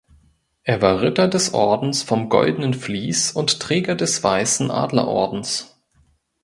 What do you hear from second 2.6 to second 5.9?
Vlies und Träger des Weißen Adlerordens.